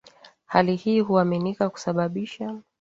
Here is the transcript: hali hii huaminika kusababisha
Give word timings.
hali 0.45 0.75
hii 0.75 0.99
huaminika 0.99 1.69
kusababisha 1.69 2.61